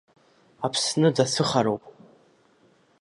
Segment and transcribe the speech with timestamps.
[0.65, 1.83] Аԥсны дацәыхароуп…